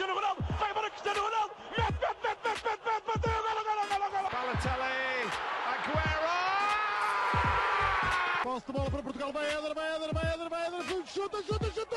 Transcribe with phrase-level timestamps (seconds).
[0.00, 3.84] Cristiano Ronaldo, vai embora Cristiano Ronaldo, mete, mete, mete, mete, mete, mete, bateu, golo, golo,
[3.90, 4.28] golo, golo.
[4.32, 5.28] Balotelli,
[5.68, 6.36] Aguero!
[8.42, 11.70] Posse de bola para Portugal, vai Éder, vai Éder, vai Éder, vai Éder, chuta, chuta,
[11.70, 11.96] chuta!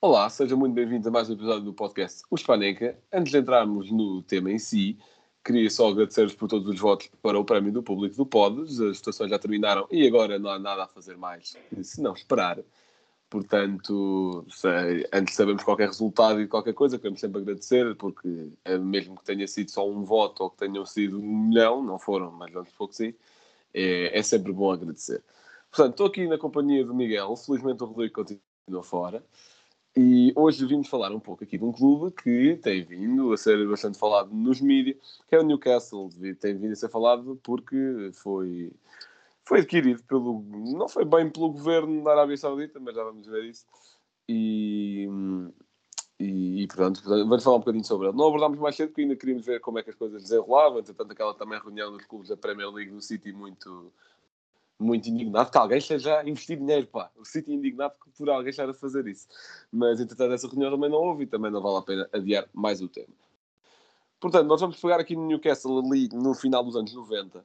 [0.00, 2.98] Olá, sejam muito bem-vindos a mais um episódio do podcast O Spaneca.
[3.12, 4.98] Antes de entrarmos no tema em si,
[5.46, 8.80] queria só agradecer-vos por todos os votos para o prémio do público do Podes.
[8.80, 12.58] As votações já terminaram e agora não há nada a fazer mais, se não esperar.
[13.30, 18.78] Portanto, sei, antes de sabermos qualquer resultado e qualquer coisa, queremos sempre agradecer, porque eh,
[18.78, 22.30] mesmo que tenha sido só um voto ou que tenham sido um milhão, não foram,
[22.32, 23.14] mas vamos supor que sim,
[23.74, 25.22] é, é sempre bom agradecer.
[25.70, 29.24] Portanto, estou aqui na companhia do Miguel, felizmente o Rodrigo continua fora.
[29.98, 33.66] E hoje vimos falar um pouco aqui de um clube que tem vindo a ser
[33.66, 36.10] bastante falado nos mídias, que é o Newcastle.
[36.38, 38.70] Tem vindo a ser falado porque foi,
[39.42, 40.42] foi adquirido pelo.
[40.76, 43.64] Não foi bem pelo governo da Arábia Saudita, mas já vamos ver isso.
[44.28, 45.08] E,
[46.20, 48.16] e, e portanto, vamos falar um bocadinho sobre ele.
[48.18, 50.80] Não abordámos mais cedo porque ainda queríamos ver como é que as coisas desenrolavam.
[50.80, 53.90] Entretanto, aquela também reunião dos clubes da Premier League do City muito
[54.78, 57.10] muito indignado que alguém esteja a investir dinheiro, pá.
[57.16, 59.26] O City indignado por alguém estar a fazer isso.
[59.72, 62.80] Mas, entretanto, essa reunião também não houve e também não vale a pena adiar mais
[62.82, 63.14] o tema.
[64.20, 67.44] Portanto, nós vamos pegar aqui no Newcastle ali no final dos anos 90,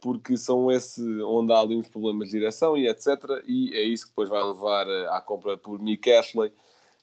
[0.00, 3.42] porque são esse onde há ali uns problemas de direção e etc.
[3.46, 6.52] E é isso que depois vai levar eh, à compra por Mick Ashley,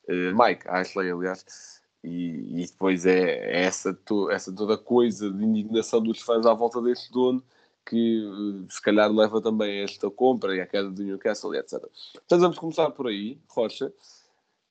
[0.09, 1.81] uh, Mike Ashley, aliás.
[2.03, 6.53] E, e depois é, é essa, to, essa toda coisa de indignação dos fãs à
[6.53, 7.43] volta deste dono
[7.85, 11.83] que eh, se calhar leva também a esta compra e à queda do Newcastle etc.
[12.25, 13.93] Então vamos começar por aí, Rocha.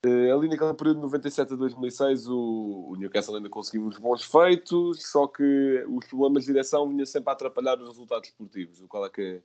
[0.05, 4.23] Uh, ali naquele período de 97 a 2006 o, o, Newcastle ainda conseguiu uns bons
[4.23, 8.83] feitos, só que os problemas de direção vinham sempre a atrapalhar os resultados esportivos.
[8.83, 9.41] O, qual é que,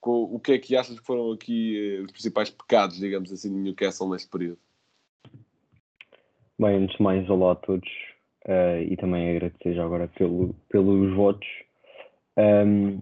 [0.00, 3.58] o que é que achas que foram aqui uh, os principais pecados, digamos assim, do
[3.58, 4.58] Newcastle neste período?
[6.58, 7.88] Bem, antes de mais, olá a todos
[8.46, 11.46] uh, e também agradecer já agora pelo, pelos votos.
[12.36, 13.00] Um,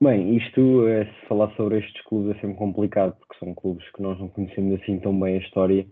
[0.00, 4.02] bem, isto, é, se falar sobre estes clubes é sempre complicado, porque são clubes que
[4.02, 5.86] nós não conhecemos assim tão bem a história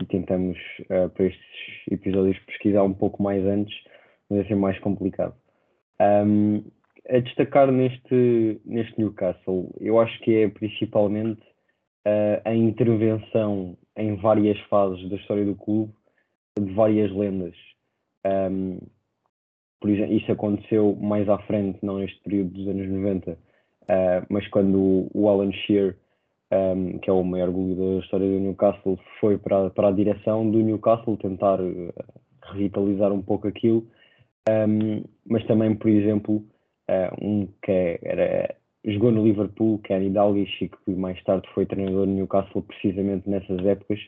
[0.00, 1.42] e tentamos, uh, para estes
[1.90, 3.74] episódios, pesquisar um pouco mais antes,
[4.28, 5.34] mas é sempre mais complicado.
[6.00, 6.64] Um,
[7.08, 11.42] a destacar neste, neste Newcastle, eu acho que é principalmente
[12.06, 15.92] uh, a intervenção em várias fases da história do clube
[16.58, 17.54] de várias lendas.
[18.24, 18.78] Um,
[19.82, 23.36] por exemplo, isso aconteceu mais à frente, não neste período dos anos 90, uh,
[23.88, 25.96] eh, mas quando o Alan Shearer,
[26.52, 29.92] um, ehm, que é o maior goleador da história do Newcastle, foi para, para a
[29.92, 31.92] direção do Newcastle tentar uh,
[32.44, 33.84] revitalizar um pouco aquilo,
[34.48, 36.36] um, ehm, mas também, por exemplo,
[36.88, 38.54] uh, um que é, era,
[38.84, 43.58] jogou no Liverpool, Kenny Dalglish, e que mais tarde foi treinador do Newcastle precisamente nessas
[43.66, 43.98] épocas,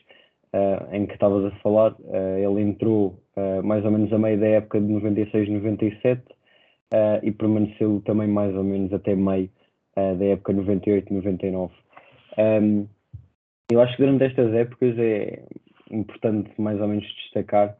[0.55, 4.39] uh, em que estavas a falar, uh, ele entrou uh, mais ou menos a meio
[4.39, 6.23] da época de 96, 97
[7.23, 9.49] e permaneceu também mais ou menos até meio
[9.95, 11.73] da época 98, 99.
[12.37, 12.87] Um,
[13.69, 15.43] eu acho que durante estas épocas é
[15.91, 17.75] importante mais ou menos destacar,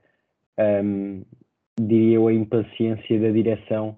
[0.60, 1.22] um,
[1.80, 3.98] diria eu, a impaciência da direção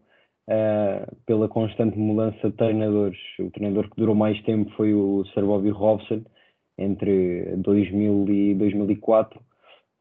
[0.50, 3.20] Uh, pela constante mudança de treinadores.
[3.38, 6.24] O treinador que durou mais tempo foi o Sir Bobby Robson,
[6.78, 9.40] entre 2000 e 2004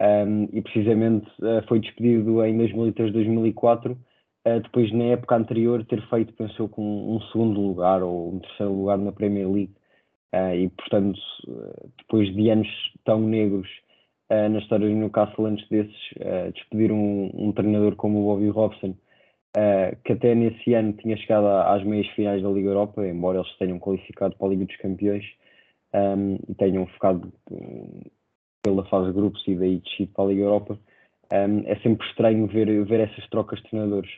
[0.01, 6.07] um, e precisamente uh, foi despedido em 2003, 2004 uh, depois na época anterior ter
[6.09, 9.75] feito, pensou com um segundo lugar ou um terceiro lugar na Premier League
[10.35, 11.19] uh, e portanto
[11.97, 12.69] depois de anos
[13.05, 13.69] tão negros
[14.31, 15.97] uh, na história do Newcastle antes desses
[16.55, 18.95] despedir um, um, treinador como o Bobby Robson
[20.05, 23.79] que até nesse ano tinha chegado às meias finais da Liga Europa, embora eles tenham
[23.79, 25.25] qualificado para a Liga dos Campeões
[25.97, 28.03] um, e tenham ficado um,
[28.63, 30.79] pela fase de grupos e daí descido para a Liga Europa,
[31.33, 34.11] um, é sempre estranho ver, ver essas trocas de treinadores.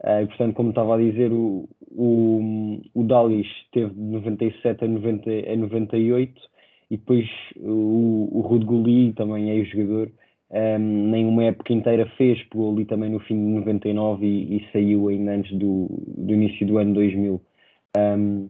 [0.00, 5.30] Uh, portanto, como estava a dizer, o, o, o Dalis teve de 97 a, 90,
[5.30, 6.40] a 98
[6.90, 10.10] e depois o, o Rude Gulli, também é jogador,
[10.50, 14.72] um, nem uma época inteira fez, pegou ali também no fim de 99 e, e
[14.72, 17.40] saiu ainda antes do, do início do ano 2000.
[17.96, 18.48] Um,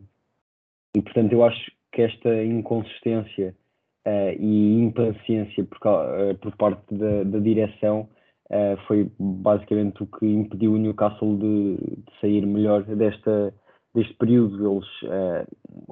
[0.97, 3.55] e portanto, eu acho que esta inconsistência
[4.07, 8.09] uh, e impaciência por, uh, por parte da, da direção
[8.51, 13.55] uh, foi basicamente o que impediu o Newcastle de, de sair melhor desta,
[13.95, 14.73] deste período.
[14.73, 14.89] Eles,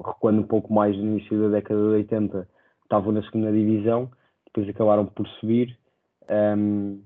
[0.05, 2.47] recuando um pouco mais no início da década de 80,
[2.83, 4.11] estavam na segunda divisão,
[4.45, 5.77] depois acabaram por subir.
[6.29, 6.99] Um, ehm,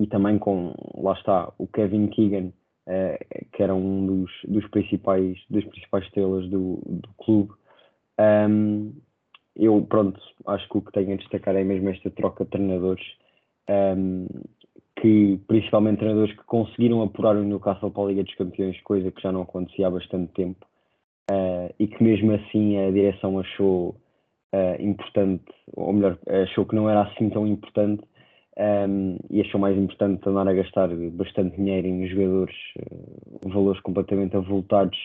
[0.00, 2.52] e também com, lá está, o Kevin Keegan,
[3.52, 7.52] que era um dos, dos principais, das principais estrelas do, do clube,
[8.20, 8.92] Um,
[9.58, 13.04] eu, pronto, acho que o que tenho a destacar é mesmo esta troca de treinadores,
[13.68, 14.26] um,
[15.00, 19.20] que principalmente treinadores que conseguiram apurar o Newcastle para a Liga dos Campeões, coisa que
[19.20, 20.64] já não acontecia há bastante tempo,
[21.30, 23.96] uh, e que mesmo assim a direção achou
[24.54, 25.44] uh, importante,
[25.74, 28.02] ou melhor, achou que não era assim tão importante,
[28.88, 34.36] um, e achou mais importante andar a gastar bastante dinheiro em jogadores, uh, valores completamente
[34.36, 34.98] avultados,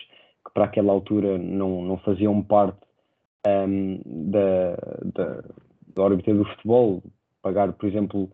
[0.44, 2.83] que para aquela altura não, não faziam parte
[3.46, 5.44] um, da, da,
[5.94, 7.02] da órbita do futebol.
[7.42, 8.30] Pagar, por exemplo,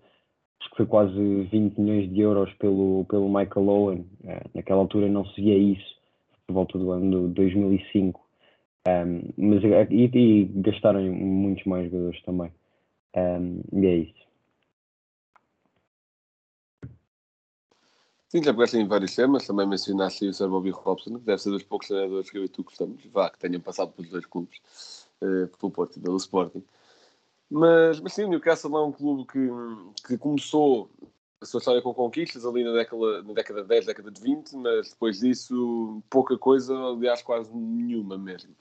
[0.60, 4.06] acho que foi quase 20 milhões de euros pelo, pelo Michael Owen.
[4.22, 5.96] Uh, naquela altura não se via isso,
[6.46, 8.20] por volta do ano de 2005.
[8.88, 12.52] Um, mas, e, e gastaram muitos mais jogadores também.
[13.16, 14.20] Um, e é isso.
[18.30, 20.48] Sim, já pegaste em vários temas, também mencionaste o Sr.
[20.48, 23.40] Bobby Robson, que deve ser dos poucos treinadores que eu e tu gostamos, vá, que
[23.40, 24.60] tenham passado pelos dois clubes,
[25.20, 26.64] pelo Porto pelo Sporting.
[27.50, 29.49] Mas, mas sim, o Newcastle é um clube que,
[30.06, 30.90] que começou
[31.40, 34.52] a sua história com conquistas ali na década, na década de 10, década de 20,
[34.56, 38.55] mas depois disso pouca coisa, aliás quase nenhuma mesmo.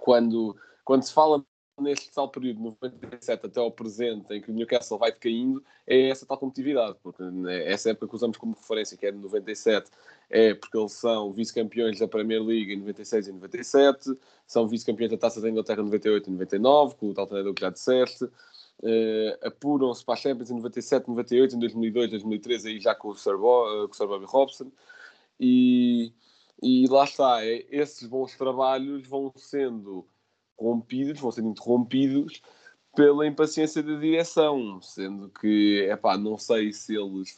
[0.00, 1.44] Quando, quando se fala
[1.80, 6.08] neste tal período, de 97 até ao presente, em que o Newcastle vai decaindo, é
[6.08, 6.96] essa tal competitividade.
[7.02, 9.90] Porque né, essa época que usamos como referência, que é de 97,
[10.28, 15.18] é porque eles são vice-campeões da Premier League em 96 e 97, são vice-campeões da
[15.18, 18.24] Taça da Inglaterra em 98 e 99, com o tal treinador que já disseste.
[18.82, 23.16] Uh, apuram-se para a Champions em 97, 98, em 2002, 2003, aí já com o
[23.16, 24.70] Sir, Bo, uh, com o Sir Bobby Robson.
[25.38, 26.12] E,
[26.62, 30.06] e lá está, é, esses bons trabalhos vão sendo
[30.60, 32.42] rompidos, vão sendo interrompidos
[32.94, 37.34] pela impaciência da direção, sendo que, é pá, não sei se eles,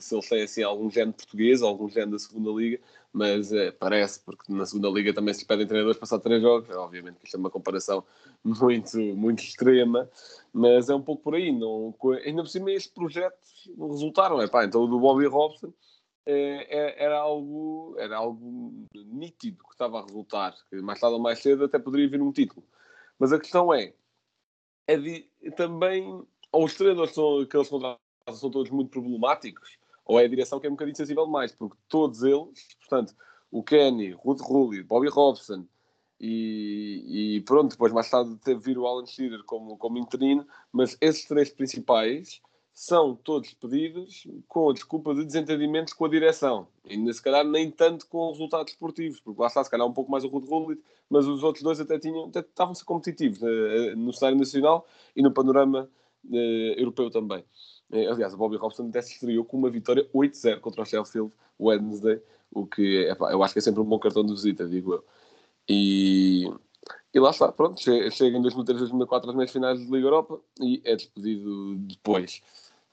[0.00, 2.80] se eles têm assim algum género português, algum género da segunda liga,
[3.12, 7.18] mas é, parece, porque na segunda liga também se pedem treinadores passar três jogos, obviamente
[7.20, 8.04] que isto é uma comparação
[8.42, 10.10] muito, muito extrema,
[10.52, 11.94] mas é um pouco por aí, não,
[12.24, 15.72] ainda por cima estes projetos não resultaram, é pá, então o do Bobby Robson
[16.30, 21.64] era algo, era algo nítido que estava a resultar, que mais tarde ou mais cedo
[21.64, 22.64] até poderia vir um título.
[23.18, 23.94] Mas a questão é,
[24.86, 26.22] é de, também,
[26.52, 28.00] ou os treinadores são, aqueles contratos
[28.34, 31.76] são todos muito problemáticos, ou é a direção que é um bocadinho sensível demais, porque
[31.88, 33.14] todos eles, portanto,
[33.50, 35.66] o Kenny, Ruth Rulli, Bobby Robson
[36.20, 40.96] e, e, pronto, depois mais tarde teve vir o Alan Shearer como, como interino, mas
[41.00, 42.42] esses três principais
[42.78, 46.68] são todos pedidos com a desculpa de desentendimentos com a direção.
[46.84, 50.08] E se calhar nem tanto com resultados esportivos, porque lá está, se calhar um pouco
[50.08, 50.80] mais o Rude
[51.10, 54.86] mas os outros dois até, tinham, até estavam-se competitivos uh, no cenário nacional
[55.16, 55.90] e no panorama
[56.30, 56.36] uh,
[56.76, 57.40] europeu também.
[57.90, 61.32] Uh, aliás, o Bobby Robson até se estreou com uma vitória 8-0 contra o Sheffield
[61.58, 62.22] Wednesday,
[62.52, 65.04] o que epá, eu acho que é sempre um bom cartão de visita, digo eu.
[65.68, 66.48] E,
[67.12, 70.80] e lá está, pronto, chega em 2003, 2004 às meias finais de Liga Europa e
[70.84, 72.40] é despedido depois.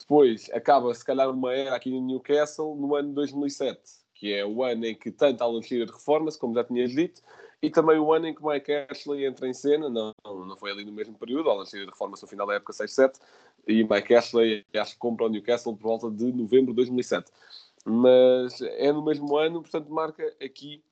[0.08, 3.82] Depois acaba, se calhar, uma era aqui no Newcastle no ano de 2007,
[4.14, 7.24] que é o ano em que tanto Alan Shearer reforma-se, como já tinhas dito,
[7.60, 10.86] e também o ano em que Mike Ashley entra em cena, não, não foi ali
[10.86, 13.20] no mesmo período, Alan Shearer reforma-se no final da época 6-7,
[13.68, 17.32] e Mike Ashley acho que compra o Newcastle por volta de novembro de 2007.
[17.84, 20.84] Mas é no mesmo ano, portanto marca aqui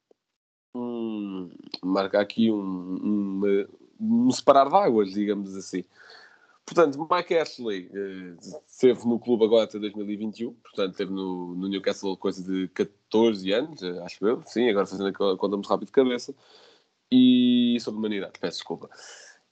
[0.75, 1.51] um,
[1.83, 3.67] marca aqui um, um,
[3.99, 5.83] um separar de águas, digamos assim.
[6.65, 12.15] Portanto, Mike Ashley uh, esteve no clube agora até 2021, portanto, esteve no, no Newcastle
[12.15, 15.91] coisa de 14 anos, uh, acho eu, sim, agora fazendo a conta muito rápido de
[15.91, 16.33] cabeça,
[17.11, 18.89] e sou de humanidade, peço desculpa.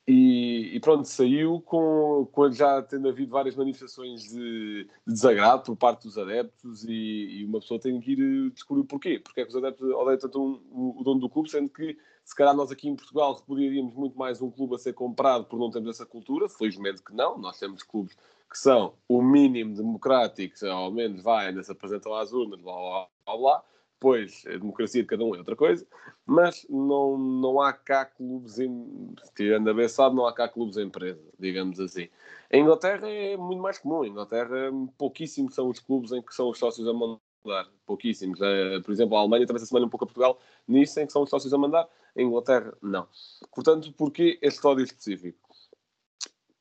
[0.07, 5.75] E, e, pronto, saiu com, com já tendo havido várias manifestações de, de desagrado por
[5.75, 9.19] parte dos adeptos e, e, uma pessoa tem que ir eh, descobrir o porquê.
[9.19, 11.95] Porque é que os adeptos odeiam tanto um, o, o dono do clube, sendo que
[12.23, 15.59] se calhar nós aqui em Portugal repudiaríamos muito mais um clube a ser comprado por
[15.59, 16.47] não termos essa cultura.
[16.47, 17.37] Felizmente que não.
[17.37, 18.15] Nós temos clubes
[18.49, 23.37] que são o mínimo democráticos, ao menos vai, se apresentam às urnas, blá blá blá
[23.37, 23.63] blá.
[24.01, 25.85] Pois, a democracia de cada um é outra coisa,
[26.25, 30.87] mas não, não há cá clubes, em, tirando a beçado, não há cá clubes em
[30.87, 32.09] empresa, digamos assim.
[32.51, 34.03] Em Inglaterra é muito mais comum.
[34.03, 37.69] Em Inglaterra, pouquíssimos são os clubes em que são os sócios a mandar.
[37.85, 38.41] Pouquíssimos.
[38.41, 41.13] Eh, por exemplo, a Alemanha também se assemelha um pouco a Portugal nisso, em que
[41.13, 41.87] são os sócios a mandar.
[42.15, 43.07] Inglaterra, não.
[43.53, 45.39] Portanto, porquê este ódio específico?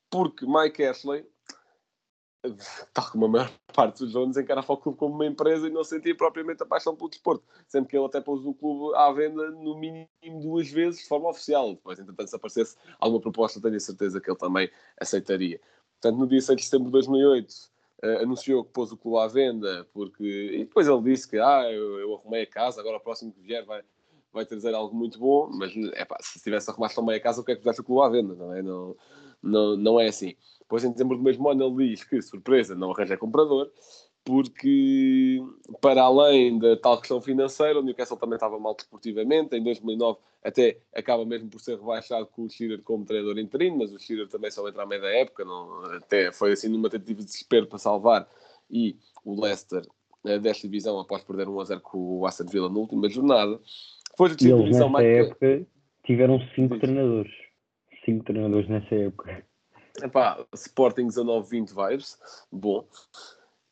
[0.08, 1.26] Porque Mike Ashley,
[2.92, 5.84] tal como a maior parte dos donos, encarava o clube como uma empresa e não
[5.84, 7.44] sentia propriamente a paixão pelo desporto.
[7.68, 10.08] Sendo que ele até pôs o clube à venda no mínimo
[10.40, 11.74] duas vezes de forma oficial.
[11.74, 15.60] Depois, entretanto, se aparecesse alguma proposta, tenho a certeza que ele também aceitaria.
[16.00, 17.70] Portanto, no dia 6 de setembro de 2008,
[18.02, 21.70] Uh, anunciou que pôs o clube à venda porque e depois ele disse que ah,
[21.70, 23.84] eu, eu, arrumei a casa, agora o próximo que vier vai,
[24.32, 27.44] vai trazer algo muito bom, mas epá, se tivesse arrumado tão bem a casa, o
[27.44, 28.62] que é que pusesse o clube à venda, não é?
[28.62, 28.96] Não,
[29.42, 30.34] não, não é assim.
[30.60, 33.70] Depois, em dezembro do mesmo ano, ele diz que, surpresa, não arranja comprador,
[34.24, 35.42] porque,
[35.80, 39.56] para além da tal questão financeira, o Newcastle também estava mal desportivamente.
[39.56, 43.92] Em 2009, até acaba mesmo por ser rebaixado com o Shearer como treinador interino, mas
[43.92, 45.44] o Shearer também só entra à meia da época.
[45.44, 48.28] Não, até foi assim numa tentativa de desespero para salvar.
[48.70, 49.82] E o Leicester
[50.24, 53.58] eh, desta divisão após perder 1 a 0 com o Aston Villa na última jornada.
[54.16, 55.06] Foi a E eles nessa mais.
[55.06, 55.66] época
[56.04, 56.80] tiveram cinco Diz.
[56.80, 57.32] treinadores.
[58.04, 59.44] Cinco treinadores nessa época.
[60.02, 62.18] Epá, Sporting 19-20 vibes,
[62.50, 62.86] bom.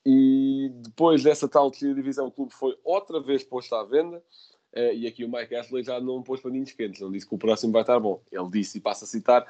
[0.04, 4.22] E depois dessa tal divisão, o clube foi outra vez posto à venda.
[4.72, 7.38] eh, e aqui o Mike Ashley já não pôs paninhos quentes, não disse que o
[7.38, 8.20] próximo vai estar bom.
[8.30, 9.46] Ele disse, e passa a citar,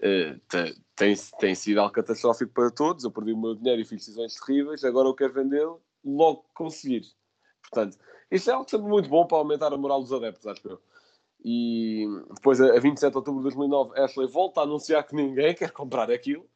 [0.00, 3.02] eh, te- tem, tem sido algo catastrófico para todos.
[3.04, 4.84] Eu perdi o meu dinheiro e fiz decisões terríveis.
[4.84, 7.02] Agora eu quero vendê-lo logo que conseguir.
[7.70, 7.98] Portanto,
[8.30, 10.80] isto é algo sempre muito bom para aumentar a moral dos adeptos, acho eu.
[11.42, 15.54] E depois, a a 27 de outubro de 2009, Ashley volta a anunciar que ninguém
[15.54, 16.46] quer comprar aquilo.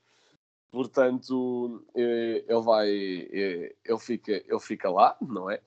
[0.71, 5.61] Portanto, eh, ele vai, eh, ele fica, ele fica lá, não é?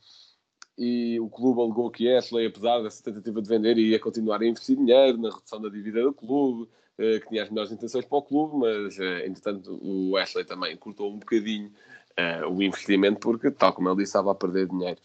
[0.77, 4.75] E o clube alegou que Ashley, apesar dessa tentativa de vender, ia continuar a investir
[4.75, 8.21] dinheiro na redução da dívida do clube, eh, que tinha as melhores intenções para o
[8.21, 11.71] clube, mas, entretanto, o Ashley também cortou um bocadinho
[12.17, 14.99] eh, o investimento, porque, tal como ele disse, estava a perder dinheiro.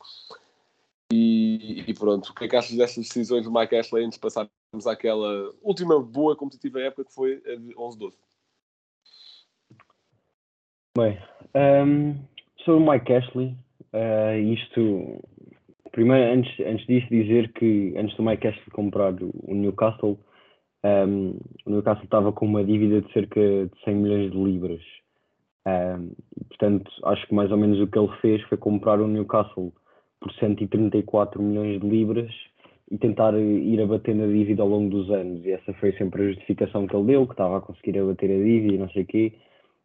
[1.12, 4.22] E, e pronto, o que é que achas destas decisões do Mike Ashley antes de
[4.22, 8.14] passarmos àquela última boa competitiva época que foi a de 11-12?
[10.96, 11.18] Bem,
[11.52, 12.14] ehm,
[12.64, 13.54] sobre o Mike Ashley,
[13.92, 15.22] eh, isto.
[15.90, 20.18] Primeiro, antes, antes disso, dizer que antes do Mike Ashley comprar o, Newcastle,
[20.82, 24.82] ehm, o Newcastle estava com uma dívida de cerca de 100 milhões de libras.
[25.66, 29.72] E, portanto, acho que mais ou menos o que ele fez foi comprar o Newcastle
[30.20, 32.32] por 134 milhões de libras
[32.90, 35.44] e tentar ir abatendo a dívida ao longo dos anos.
[35.44, 38.44] E essa foi sempre a justificação que ele deu, que estava a conseguir abater a
[38.44, 39.32] dívida e não sei o quê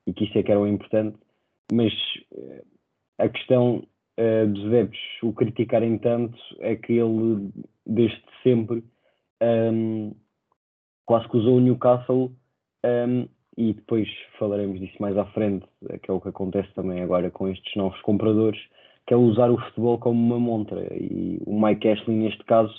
[0.07, 1.17] e que isso é que era o importante,
[1.71, 1.93] mas
[2.33, 2.63] eh,
[3.19, 7.51] a questão eh, dos adeptos o criticarem tanto é que ele,
[7.85, 8.83] desde sempre,
[9.41, 10.11] ehm,
[11.05, 12.31] quase que usou o Newcastle,
[12.83, 15.65] ehm, e depois falaremos disso mais à frente,
[16.03, 18.59] que é o que acontece também agora com estes novos compradores,
[19.07, 20.85] que é usar o futebol como uma montra.
[20.93, 22.73] E o Mike Ashley, neste caso,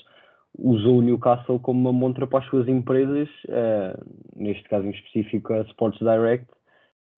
[0.57, 3.99] usou o Newcastle como uma montra para as suas empresas, eh,
[4.37, 6.47] neste caso em específico a Sports Direct,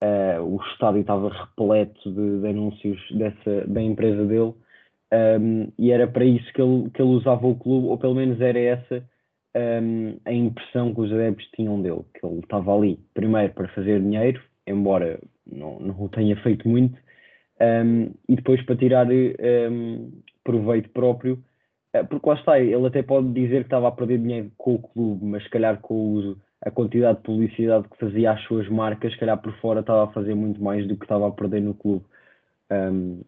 [0.03, 4.55] Uh, o estádio estava repleto de, de anúncios dessa, da empresa dele
[5.13, 8.39] um, e era para isso que ele, que ele usava o clube, ou pelo menos
[8.39, 9.03] era essa
[9.55, 13.99] um, a impressão que os adeptos tinham dele, que ele estava ali primeiro para fazer
[13.99, 16.97] dinheiro, embora não, não o tenha feito muito,
[17.61, 20.11] um, e depois para tirar um,
[20.43, 21.43] proveito próprio,
[21.95, 24.79] uh, porque lá está, ele até pode dizer que estava a perder dinheiro com o
[24.79, 29.11] clube, mas se calhar com o a quantidade de publicidade que fazia às suas marcas,
[29.13, 31.73] se calhar por fora estava a fazer muito mais do que estava a perder no
[31.73, 32.05] clube.
[32.71, 33.21] Um,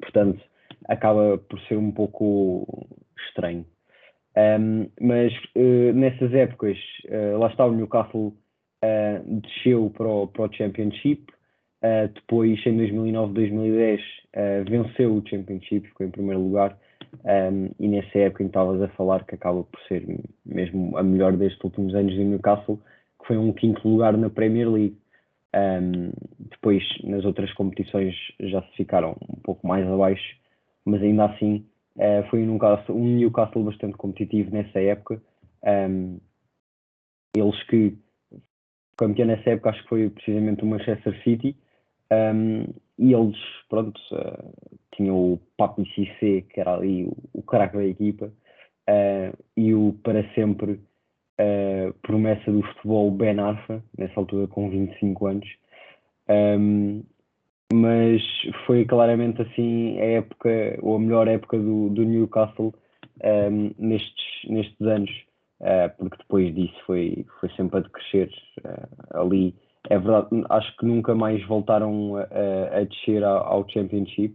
[0.00, 0.40] portanto,
[0.86, 2.86] acaba por ser um pouco
[3.28, 3.64] estranho.
[4.36, 10.44] Um, mas uh, nessas épocas, uh, lá está o Newcastle uh, desceu para o, para
[10.44, 11.26] o Championship,
[12.14, 14.00] depois em 2009-2010
[14.68, 16.76] venceu o Championship, ficou em primeiro lugar,
[17.24, 20.04] um, e nessa época estavas a falar que acaba por ser
[20.44, 22.78] mesmo a melhor destes últimos anos do Newcastle,
[23.20, 24.98] que foi um quinto lugar na Premier League.
[25.54, 30.36] Um, depois, nas outras competições, já se ficaram um pouco mais abaixo,
[30.84, 31.64] mas ainda assim
[32.00, 35.22] uh, foi um Newcastle, um Newcastle bastante competitivo nessa época.
[35.62, 36.18] Um,
[37.36, 37.96] eles que
[38.96, 41.56] campeão nessa época acho que foi precisamente o Manchester City.
[42.12, 42.64] Um,
[42.98, 43.38] e eles,
[43.68, 44.52] pronto, uh,
[44.94, 49.94] tinham o Papi Cissé, que era ali o, o craque da equipa, uh, e o
[50.02, 55.48] para sempre uh, promessa do futebol Ben Arfa, nessa altura com 25 anos.
[56.28, 57.02] Um,
[57.72, 58.22] mas
[58.66, 62.74] foi claramente assim a época, ou a melhor época do, do Newcastle
[63.24, 65.10] um, nestes, nestes anos,
[65.98, 68.30] porque depois disso foi, foi sempre a decrescer
[69.12, 69.54] ali
[69.88, 74.34] é verdade, acho que nunca mais voltaram a, a descer ao Championship.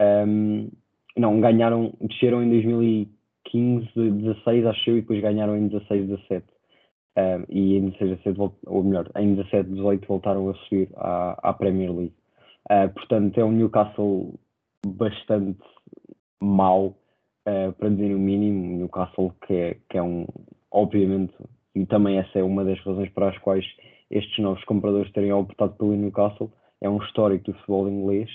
[0.00, 0.68] Um,
[1.16, 6.46] não, ganharam, desceram em 2015, 16, acho eu, e depois ganharam em 16, 17.
[7.16, 11.52] Um, e em 16, 17, ou melhor, em 17, 18 voltaram a subir à, à
[11.52, 12.14] Premier League.
[12.70, 14.34] Uh, portanto, é um Newcastle
[14.86, 15.60] bastante
[16.40, 16.96] mau,
[17.46, 18.78] uh, para dizer o mínimo.
[18.78, 20.26] Newcastle que é, que é um,
[20.70, 21.34] obviamente,
[21.74, 23.64] e também essa é uma das razões para as quais
[24.10, 26.52] estes novos compradores terem optado pelo Newcastle.
[26.80, 28.30] É um histórico do futebol inglês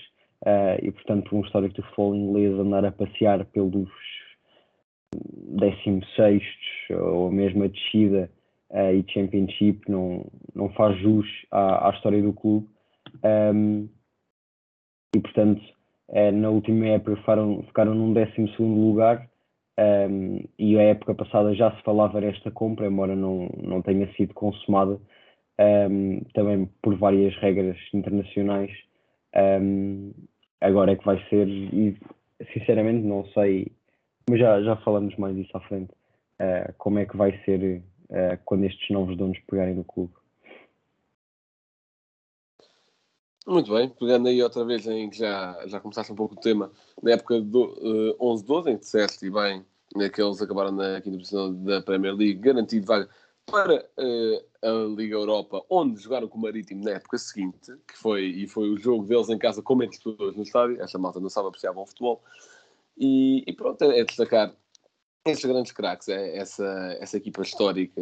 [0.45, 3.89] uh, e, portanto, um histórico do futebol inglês andar a passear pelos
[5.13, 6.43] 16
[6.91, 8.29] ou mesmo a descida
[8.71, 12.67] uh, e Championship não, não faz jus à, à história do clube.
[13.24, 13.88] Um,
[15.15, 15.61] e portanto,
[16.09, 19.27] uh, na última época ficaram, ficaram num 12 lugar.
[19.79, 24.33] Um, e a época passada já se falava desta compra, embora não, não tenha sido
[24.33, 24.99] consumada,
[25.89, 28.71] um, também por várias regras internacionais.
[29.33, 30.11] Um,
[30.59, 31.97] agora é que vai ser, e
[32.53, 33.71] sinceramente não sei,
[34.29, 35.91] mas já, já falamos mais disso à frente,
[36.41, 40.13] uh, como é que vai ser uh, quando estes novos donos pegarem no clube.
[43.50, 46.72] Muito bem, pegando aí outra vez em que já, já começaste um pouco o tema,
[47.01, 49.65] na época do uh, 11-12, em que disseste e bem
[50.13, 53.10] que eles acabaram na quinta posição da Premier League, garantido vaga
[53.48, 58.25] para uh, a Liga Europa, onde jogaram com o Marítimo na época seguinte, que foi,
[58.25, 61.27] e foi o jogo deles em casa com menos pessoas no estádio, esta malta não
[61.27, 62.22] sabe apreciar bom futebol,
[62.96, 64.53] e, e pronto, é destacar
[65.25, 68.00] estes grandes craques, é essa, essa equipa histórica,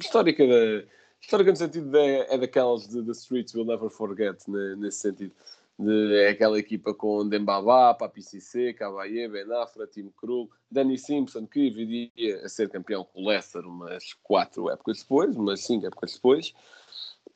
[0.00, 0.84] histórica, da,
[1.20, 5.32] histórica no sentido de, é daquelas de The Streets Will Never Forget, né, nesse sentido.
[5.78, 11.46] De, é aquela equipa com Dembaba, Papi Cissé, Cabaye, Ben Afra, Tim Krul, Danny Simpson,
[11.46, 16.14] que viria a ser campeão com o Leicester umas quatro épocas depois, umas cinco épocas
[16.14, 16.52] depois.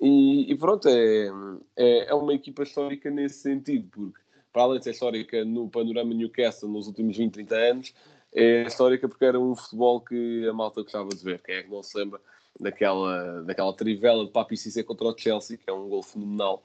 [0.01, 1.31] E, e pronto, é,
[1.77, 4.21] é, é, uma equipa histórica nesse sentido, porque
[4.53, 7.95] para além de ser histórica no panorama Newcastle nos últimos 20, 30 anos,
[8.35, 11.41] é histórica porque era um futebol que a malta gostava de ver.
[11.43, 12.21] Quem é que não se lembra
[12.59, 16.63] daquela, daquela trivela de Papi Cissé contra o Chelsea, que é um gol fenomenal.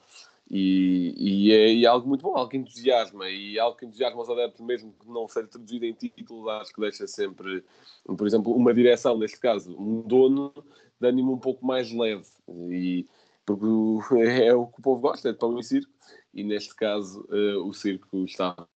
[0.50, 4.20] E, e, é, e, é, algo muito bom, algo que entusiasma e algo que entusiasma
[4.20, 7.62] os adeptos, mesmo que não seja traduzido em títulos, acho que deixa sempre,
[8.04, 10.52] por exemplo, uma direção, neste caso, um dono,
[11.00, 12.26] de ânimo um pouco mais leve.
[12.68, 13.06] E,
[13.46, 13.64] porque
[14.42, 15.92] é o que o povo gosta, é de pão e circo,
[16.34, 18.68] e neste caso uh, o circo estava,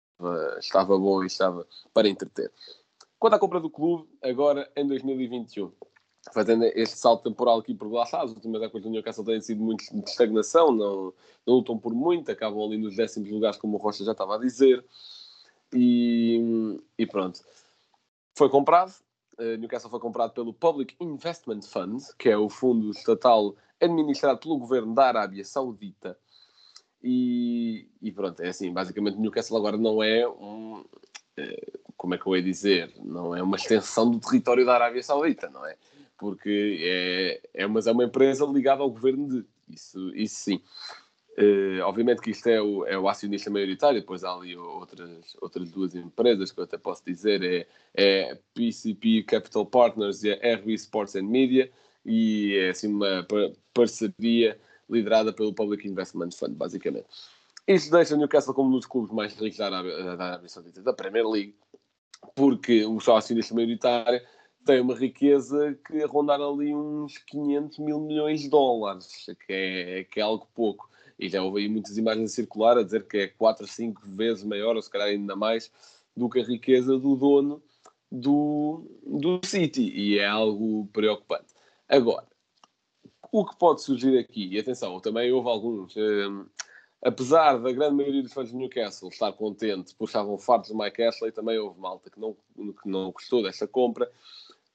[0.59, 2.51] estava bom e estava para entreter.
[3.17, 5.71] Quanto à compra do clube, agora em 2021,
[6.31, 9.83] fazendo este salto temporal aqui por lá as últimas épocas do Newcastle têm sido muito
[9.91, 11.13] de estagnação, não,
[11.45, 14.39] não lutam por muito, acabam ali nos décimos lugares, como o Rocha já estava a
[14.39, 14.83] dizer,
[15.73, 17.41] e, e pronto.
[18.35, 18.93] Foi comprado,
[19.37, 24.57] uh, Newcastle foi comprado pelo Public Investment Fund, que é o fundo estatal administrado pelo
[24.57, 26.17] governo da Arábia Saudita,
[27.03, 30.85] e, e pronto, é assim, basicamente Newcastle agora não é um
[31.35, 35.01] eh, como é que eu ia dizer, não é uma extensão do território da Arábia
[35.01, 35.77] Saudita, não é?
[36.17, 39.45] Porque é, é, mas é uma empresa ligada ao governo de.
[39.69, 40.61] Isso, isso sim.
[41.37, 45.71] Uh, obviamente que isto é o, é o acionista maioritário, depois há ali outras, outras
[45.71, 50.73] duas empresas que eu até posso dizer, é, é PCP Capital Partners e a RB
[50.75, 51.71] Sports and Media,
[52.05, 53.25] e é assim uma
[53.73, 57.07] parceria liderada pelo Public Investment Fund, basicamente.
[57.67, 61.55] Isto deixa Newcastle como um dos clubes mais ricos da Arábia, Saudita, da Premier League,
[62.35, 64.21] porque o sócio acionista maioritário
[64.65, 70.19] tem uma riqueza que rondar ali uns 500 mil milhões de dólares, que é, que
[70.19, 70.89] é algo pouco.
[71.19, 74.01] E já houve aí muitas imagens a circular a dizer que é 4 ou 5
[74.07, 75.71] vezes maior, ou se calhar ainda mais,
[76.15, 77.61] do que a riqueza do dono
[78.11, 79.91] do, do City.
[79.93, 81.53] E é algo preocupante.
[81.87, 82.27] Agora,
[83.31, 85.95] o que pode surgir aqui, e atenção, também houve alguns.
[85.97, 86.45] Hum,
[87.01, 91.31] apesar da grande maioria dos fãs de Newcastle estar contente estavam fartos de Mike Ashley,
[91.31, 94.09] também houve malta que não, que não gostou desta compra,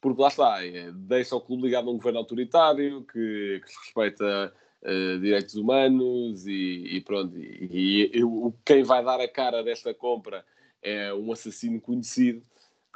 [0.00, 4.52] porque lá está, é, deixa o clube ligado a um governo autoritário que, que respeita
[4.82, 7.37] uh, direitos humanos e, e pronto.
[7.37, 10.44] E, e, e, quem vai dar a cara desta compra
[10.82, 12.42] é um assassino conhecido,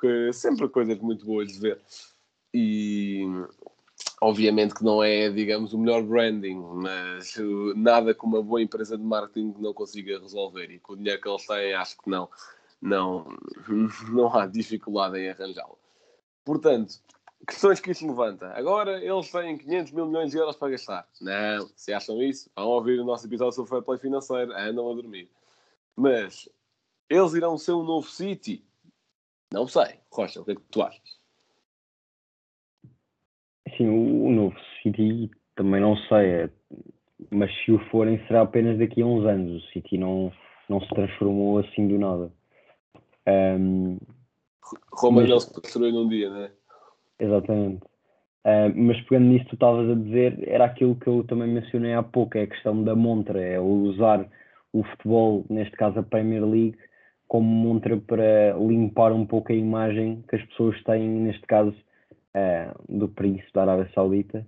[0.00, 1.80] que sempre coisas muito boas de ver.
[2.54, 3.26] E,
[4.20, 7.34] Obviamente que não é, digamos, o melhor branding, mas
[7.74, 10.70] nada que uma boa empresa de marketing não consiga resolver.
[10.70, 12.28] E com o dinheiro que eles têm, acho que não,
[12.80, 13.26] não,
[14.12, 15.76] não há dificuldade em arranjá-lo.
[16.44, 16.94] Portanto,
[17.46, 18.52] questões que isso levanta.
[18.54, 21.06] Agora eles têm 500 mil milhões de euros para gastar.
[21.20, 24.94] Não, se acham isso, vão ouvir o nosso episódio sobre fair play financeiro, andam a
[24.94, 25.28] dormir.
[25.96, 26.48] Mas
[27.08, 28.64] eles irão ser um novo City?
[29.52, 29.98] Não sei.
[30.10, 31.20] Rocha, o que é que tu achas?
[33.76, 36.50] Sim, o, novo City também não sei, é,
[37.30, 39.62] mas se o forem será apenas daqui a uns anos.
[39.62, 40.32] O City não,
[40.68, 42.32] não se transformou assim do nada.
[43.26, 43.98] Um,
[44.92, 46.50] Roma mas, não se construiu num dia, não é?
[47.18, 47.82] Exatamente.
[48.44, 51.94] Uh, mas pegando nisso que tu estavas a dizer, era aquilo que eu também mencionei
[51.94, 54.28] há pouco, é a questão da montra, é usar
[54.72, 56.76] o futebol, neste caso a Premier League,
[57.28, 61.74] como montra para limpar um pouco a imagem que as pessoas têm, neste caso,
[62.34, 64.46] uh, do príncipe da Arábia Saudita,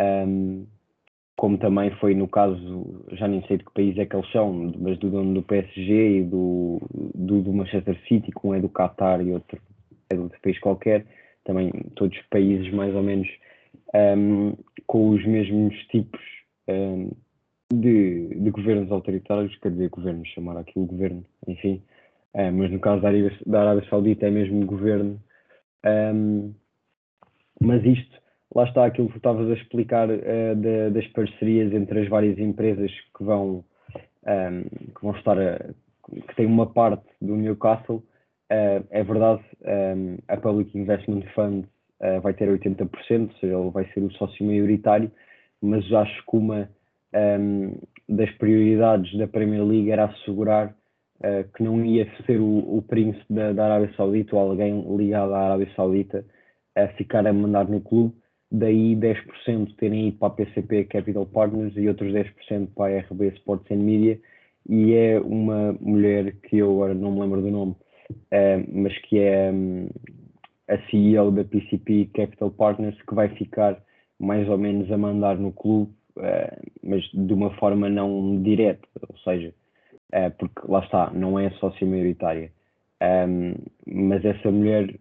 [0.00, 0.66] um,
[1.36, 4.72] como também foi no caso, já nem sei de que país é que eles são,
[4.78, 6.80] mas do dono do PSG e do,
[7.14, 9.60] do, do Manchester City, que um é do Qatar e outro
[10.08, 11.04] é de outro país qualquer,
[11.44, 13.28] também todos países mais ou menos
[13.94, 14.54] um,
[14.86, 16.20] com os mesmos tipos
[16.68, 17.10] um,
[17.72, 21.82] de, de, governos autoritários, quer dizer, governos, chamar aquilo governo, enfim,
[22.54, 25.18] mas no caso da Arábia, da Arábia Saudita é mesmo governo.
[27.58, 28.20] Mas isto,
[28.54, 32.90] lá está aquilo que estavas a explicar uh, de, das parcerias entre as várias empresas
[33.16, 33.64] que vão,
[34.24, 35.58] que vão estar a,
[36.12, 38.02] que têm uma parte do Newcastle.
[38.50, 39.42] Uh, é verdade,
[39.96, 41.64] um, a Public Investment Fund
[42.00, 45.10] uh, vai ter 80%, ou seja, ele vai ser o sócio maioritário,
[45.60, 46.68] mas acho que uma
[47.12, 47.76] um,
[48.08, 50.74] das prioridades da Premier League era assegurar
[51.54, 55.46] que não ia ser o, o príncipe da, da, Arábia Saudita ou alguém ligado à
[55.46, 56.22] Arábia Saudita
[56.76, 58.14] a ficar a mandar no clube,
[58.58, 63.28] daí 10% terem ido para a PCP Capital Partners e outros 10% para a RB
[63.36, 64.18] Sports and Media,
[64.68, 67.72] e é uma mulher que eu agora não me lembro do nome,
[68.10, 69.88] uh, mas que é um,
[70.68, 73.80] a CEO da PCP Capital Partners, que vai ficar
[74.18, 79.18] mais ou menos a mandar no clube, uh, mas de uma forma não direta, ou
[79.18, 79.54] seja,
[80.12, 82.50] uh, porque lá está, não é sócia maioritária.
[83.02, 83.54] Um,
[83.86, 84.94] mas essa mulher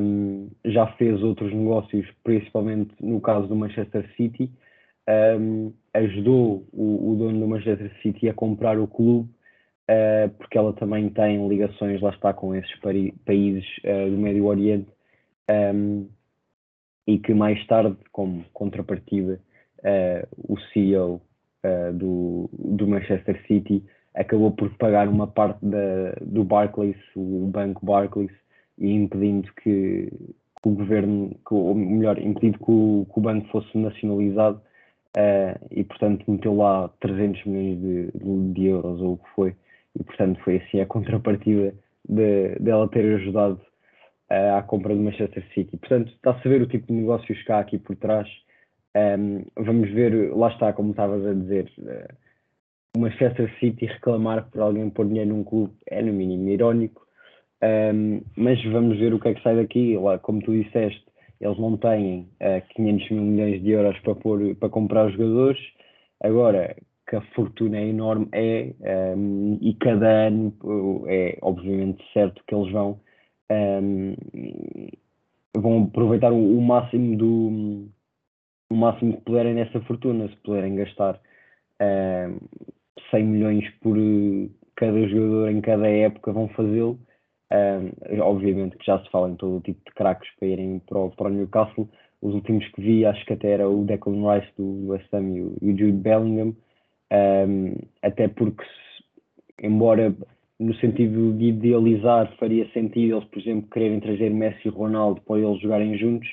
[0.00, 4.50] um, já fez outros negócios, principalmente no caso do Manchester City,
[5.38, 9.28] um, ajudou o, o, dono do Manchester City a comprar o clube,
[9.90, 12.72] uh, porque ela também tem ligações, lá está, com esses
[13.24, 14.88] países uh, do Médio Oriente,
[17.08, 19.40] e que mais tarde, como contrapartida,
[19.80, 21.20] uh, o CEO
[21.94, 23.82] do, do Manchester City
[24.20, 28.32] acabou por pagar uma parte da, do Barclays, o banco Barclays,
[28.78, 30.10] e impedindo que,
[30.62, 34.60] que o governo, que, ou melhor, impedindo que o, que o banco fosse nacionalizado
[35.16, 39.56] uh, e, portanto, meteu lá 300 milhões de, de, de, euros ou o que foi.
[39.98, 41.74] E, portanto, foi assim a contrapartida
[42.08, 43.60] de, dela ter ajudado
[44.30, 45.76] uh, à compra do Manchester City.
[45.78, 48.28] Portanto, está-se a ver o tipo de negócios que há aqui por trás.
[48.94, 52.29] Um, ehm, vamos ver, lá está, como estavas a dizer, uh,
[52.96, 57.06] o Manchester City reclamar por alguém pôr dinheiro num clube é no mínimo irónico.
[57.62, 59.96] Um, mas vamos ver o que é que sai daqui.
[60.22, 61.04] Como tu disseste,
[61.40, 65.12] eles não têm uh, eh, 500 mil milhões de euros para, pôr, para comprar os
[65.12, 65.60] jogadores.
[66.22, 66.76] Agora,
[67.08, 68.72] que a fortuna é enorme, é,
[69.16, 70.54] um, e cada ano
[71.08, 73.00] é obviamente certo que eles vão,
[73.50, 74.14] um,
[75.56, 77.88] vão aproveitar o, o, máximo do
[78.70, 81.20] o máximo que puderem nessa fortuna, se puderem gastar
[81.82, 82.38] um,
[83.10, 83.96] 100 milhões por
[84.76, 86.98] cada jogador em cada época vão fazê-lo
[87.52, 90.98] um, obviamente que já se fala em todo o tipo de craques para irem para
[90.98, 91.88] o, para o Newcastle.
[92.22, 95.40] Os últimos que vi, acho que até era o Declan Rice do West Ham e
[95.42, 96.54] o, e o Jude Bellingham.
[97.12, 98.62] Um, até porque,
[99.60, 100.14] embora
[100.60, 105.40] no sentido de idealizar faria sentido eles, por exemplo, quererem trazer Messi e Ronaldo para
[105.40, 106.28] eles jogarem juntos.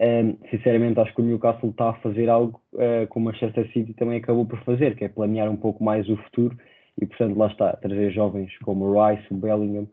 [0.00, 3.94] Um, sinceramente, acho que o Newcastle está a fazer algo uh, como o Manchester City
[3.94, 6.58] também acabou por fazer, que é planear um pouco mais o futuro
[7.00, 9.88] e, portanto, lá está, trazer jovens como o Rice, o Bellingham,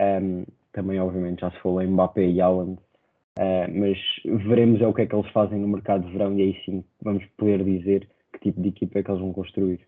[0.00, 2.78] um, também, obviamente, já se falou em Mbappé e Haaland,
[3.38, 6.42] uh, mas veremos é o que é que eles fazem no mercado de verão e
[6.42, 9.80] aí sim vamos poder dizer que tipo de equipa é que eles vão construir.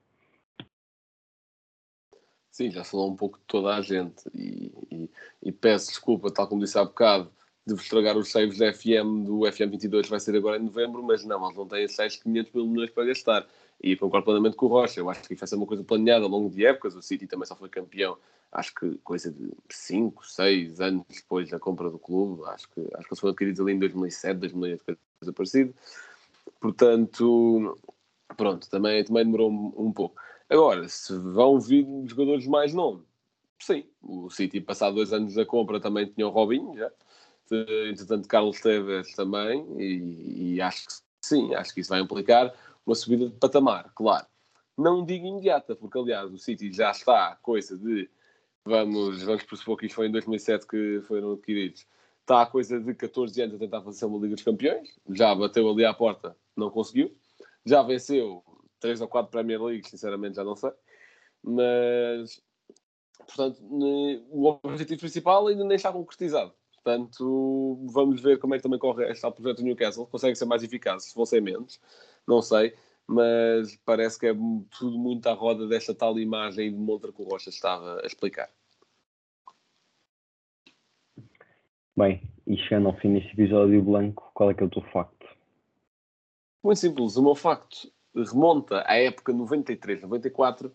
[2.51, 5.11] Sim, já falou um pouco de toda a gente e, e,
[5.43, 7.31] e peço desculpa, tal como disse há bocado,
[7.67, 11.45] de vos os saves da FM do FM22 vai ser agora em novembro, mas não,
[11.45, 13.47] eles não têm 6 500 mil milhões para gastar.
[13.81, 15.01] E concordo plenamente com o Rocha.
[15.01, 16.95] Eu acho que isso vai ser uma coisa planeada ao longo de épocas.
[16.95, 18.17] O City também só foi campeão,
[18.51, 22.43] acho que coisa de 5, 6 anos depois da compra do clube.
[22.47, 25.75] Acho que, acho que eles foram adquiridos ali em 2007, 2008, coisa parecida.
[26.61, 27.79] Portanto,
[28.37, 30.21] pronto, também, também demorou um, um pouco.
[30.49, 33.03] Agora, se vão vir jogadores mais nome,
[33.59, 33.85] sim.
[34.03, 36.91] O City, passado dois anos da compra, também tinha o Robinho, já.
[37.89, 39.67] Entretanto, Carlos Tevez também.
[39.79, 44.27] E, e acho que sim, acho que isso vai implicar uma subida de patamar, claro.
[44.77, 48.09] Não digo imediata, porque aliás o City já está coisa de
[48.65, 51.87] vamos, vamos pressupor que isto foi em 2007 que foram adquiridos.
[52.21, 55.69] Está a coisa de 14 anos a tentar fazer uma Liga dos Campeões, já bateu
[55.69, 57.15] ali à porta, não conseguiu.
[57.65, 58.43] Já venceu
[58.81, 60.71] 3 ou 4 Premier League, sinceramente já não sei.
[61.43, 62.41] Mas,
[63.19, 63.59] portanto,
[64.31, 66.55] o objetivo principal ainda nem está concretizado.
[66.83, 70.07] Portanto, vamos ver como é que também corre este projeto do Newcastle.
[70.07, 71.81] Consegue ser mais eficaz, se vão ser menos
[72.27, 72.75] não sei,
[73.07, 74.35] mas parece que é
[74.79, 78.51] tudo muito à roda desta tal imagem de montra que o Rocha estava a explicar.
[81.97, 85.27] Bem, e chegando ao fim deste episódio blanco, qual é que é o teu facto?
[86.65, 90.73] Muito simples, o meu facto remonta à época 93-94,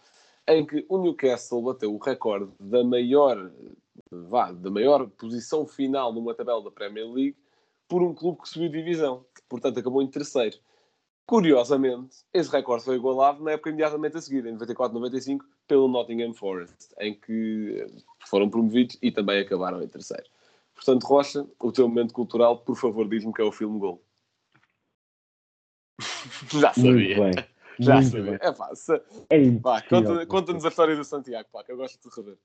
[0.47, 3.51] em que o Newcastle bateu o recorde da maior
[4.11, 7.37] vá, da maior posição final numa tabela da Premier League
[7.87, 9.25] por um clube que subiu divisão.
[9.49, 10.57] Portanto, acabou em terceiro.
[11.25, 16.93] Curiosamente, esse recorde foi igualado na época imediatamente a seguir, em 94-95, pelo Nottingham Forest,
[16.99, 17.85] em que
[18.25, 20.23] foram promovidos e também acabaram em terceiro.
[20.73, 24.01] Portanto, Rocha, o teu momento cultural, por favor, diz-me que é o filme Gol.
[26.53, 27.17] Já sabia.
[27.17, 27.56] Muito bem.
[27.79, 28.39] Já sabia.
[28.41, 28.91] É pá, se...
[29.29, 29.87] Era Vá, impossível.
[29.89, 32.37] conta- conta-nos a história do Santiago, pá, que eu gosto de rever.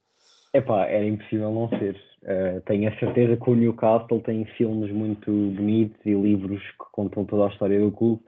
[0.55, 1.97] Epá, era impossível não ser.
[2.23, 7.25] Uh, tenho a certeza que o Newcastle tem filmes muito bonitos e livros que contam
[7.25, 8.23] toda a história do clube,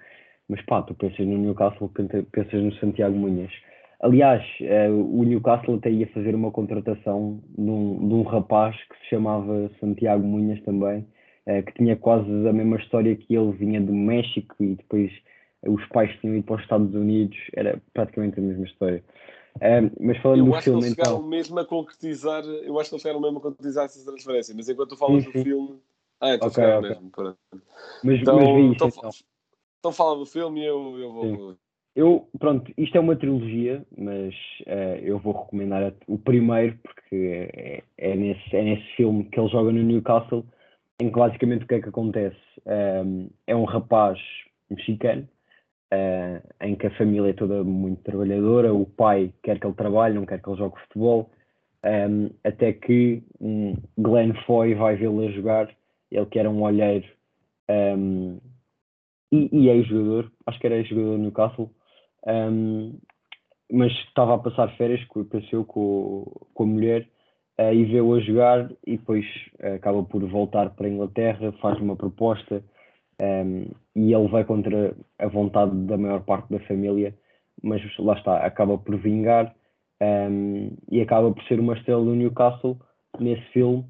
[0.48, 3.52] mas pá, tu pensas no Newcastle, pensa- pensas no Santiago Munhas.
[4.00, 8.96] Aliás, uh, o Newcastle até ia fazer uma contratação de um, de um rapaz que
[9.00, 11.06] se chamava Santiago Munhas também,
[11.46, 15.12] uh, que tinha quase a mesma história que ele, vinha do México e depois
[15.66, 19.02] os pais tinham ido para os Estados Unidos, era praticamente a mesma história.
[19.56, 21.28] Um, mas falando Eu do acho que filme eles chegaram então.
[21.28, 24.90] mesmo a concretizar, eu acho que eles chegaram mesmo a concretizar essa transferência, mas enquanto
[24.90, 25.44] tu falas Sim, do sim.
[25.44, 25.78] filme.
[26.20, 26.88] Ah, então Ok, chegaram ok.
[26.88, 27.10] mesmo.
[27.10, 27.38] pronto.
[28.02, 29.10] Mas, Então, mas vi isso então, então.
[29.78, 31.56] então fala do filme e eu, eu vou.
[31.94, 34.34] Eu, pronto, isto é uma trilogia, mas
[34.66, 39.48] eh, eu vou recomendar o primeiro, porque é, é nesse, é nesse filme que ele
[39.48, 40.44] joga no Newcastle,
[41.00, 42.36] em que basicamente o que é que acontece?
[42.66, 44.18] Um, é um rapaz
[44.68, 45.28] mexicano,
[45.94, 50.14] eh, em que a família é toda muito trabalhadora, o pai quer que ele trabalhe,
[50.14, 51.30] não quer que ele jogue futebol,
[51.84, 55.70] um, até que um Glenn Foy vai vê-lo a jogar,
[56.10, 57.06] ele que era um olheiro
[57.70, 58.40] um,
[59.30, 61.70] e, e é jogador, acho que era jogador do Newcastle,
[62.26, 62.98] um,
[63.70, 67.08] mas estava a passar férias, pensou com, com a mulher
[67.58, 69.24] eh, e vê-o a jogar e depois
[69.60, 72.62] eh, acaba por voltar para a Inglaterra, faz uma proposta
[73.20, 77.16] um, e ele vai contra a vontade da maior parte da família,
[77.62, 79.54] mas lá está, acaba por vingar
[80.00, 82.78] um, e acaba por ser uma estrela do Newcastle
[83.18, 83.84] nesse filme.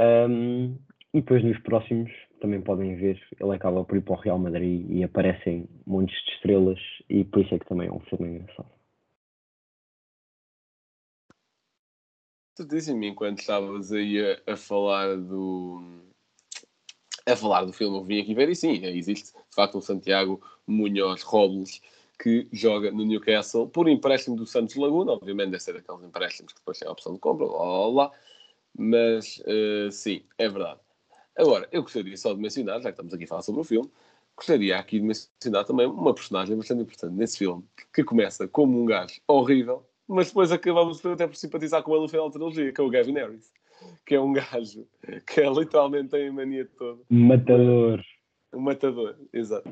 [0.00, 0.76] Um,
[1.14, 4.86] e depois nos próximos também podem ver, ele acaba por ir para o Real Madrid
[4.90, 8.70] e aparecem montes de estrelas e por isso é que também é um filme engraçado.
[12.56, 16.11] Certíssimo, enquanto estavas aí a, a falar do.
[17.26, 20.40] A falar do filme, eu vim aqui ver e sim, existe de facto um Santiago
[20.66, 21.80] Munhoz Robles
[22.20, 26.60] que joga no Newcastle por empréstimo do Santos Laguna, obviamente deve ser daqueles empréstimos que
[26.60, 28.10] depois tem a opção de compra, blá,
[28.76, 30.80] mas eh, sim, é verdade.
[31.36, 33.90] Agora, eu gostaria só de mencionar, já que estamos aqui a falar sobre o filme,
[34.36, 38.84] gostaria aqui de mencionar também uma personagem bastante importante nesse filme, que começa como um
[38.84, 42.80] gajo horrível, mas depois acabamos até por simpatizar com ele no final da trilogia, que
[42.80, 43.52] é o Gavin Harris,
[44.04, 44.86] que é um gajo
[45.26, 47.00] que é, literalmente tem a mania toda.
[47.10, 48.02] Matador.
[48.54, 49.70] Um matador, exato.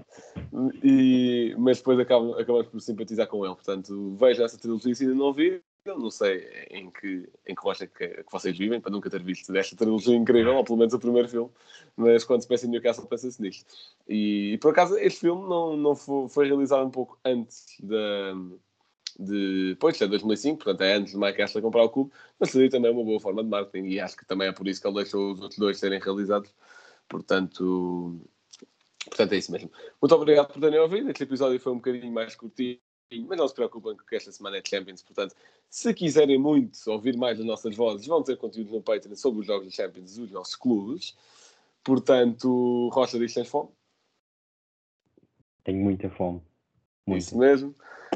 [0.82, 3.54] E, mas depois acabam, acabamos por simpatizar com ele.
[3.54, 5.60] Portanto, veja essa trilogia se ainda não viram.
[5.86, 9.54] Não sei em que, em que rocha que, que vocês vivem, para nunca ter visto
[9.56, 11.50] esta trilogia incrível, ou pelo menos o primeiro filme.
[11.96, 13.64] Mas quando se pensa em Newcastle, pensa-se nisto.
[14.06, 18.34] E, por acaso, este filme não, não foi, foi realizado um pouco antes da.
[19.22, 22.70] De, pois, é 2005, portanto é antes de Mike Ashley comprar o clube, mas seria
[22.70, 24.96] também uma boa forma de marketing e acho que também é por isso que ele
[24.96, 26.50] deixou os outros dois serem realizados.
[27.06, 28.18] Portanto,
[29.04, 29.70] Portanto, é isso mesmo.
[30.00, 31.10] Muito obrigado por terem ouvido.
[31.10, 32.78] Este episódio foi um bocadinho mais curtinho,
[33.26, 35.02] mas não se preocupem que esta semana é Champions.
[35.02, 35.34] Portanto,
[35.68, 39.46] se quiserem muito ouvir mais das nossas vozes, vão ter conteúdo no Patreon sobre os
[39.46, 41.16] jogos da Champions dos nossos clubes.
[41.82, 43.70] Portanto, Rocha diz tens fome?
[45.64, 46.42] Tenho muita fome.
[47.06, 47.22] Muito.
[47.22, 47.74] Isso mesmo.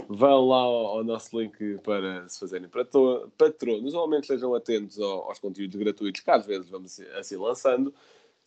[0.08, 3.92] Vão lá ao, ao nosso link para se fazerem patronos.
[3.94, 7.94] Menos estejam atentos ao- aos conteúdos gratuitos que às vezes vamos assim- assim lançando.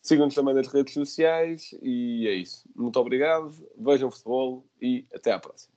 [0.00, 2.68] Sigam-nos também nas redes sociais e é isso.
[2.76, 5.74] Muito obrigado, vejam futebol e até à próxima.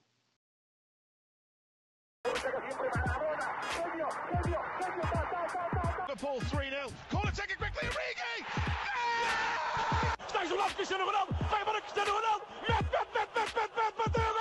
[6.07, 6.89] Liverpool 3 0.
[7.09, 7.87] Corner taken quickly.
[7.89, 8.45] Origi!
[10.27, 11.33] Está jogado Cristiano Ronaldo.
[11.49, 12.45] Vai Cristiano Ronaldo.
[12.61, 14.19] Mete, mete, mete, mete, mete, mete.
[14.19, 14.40] Golo, golo.